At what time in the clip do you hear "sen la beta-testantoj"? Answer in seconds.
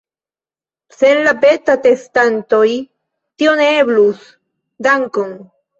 0.97-2.65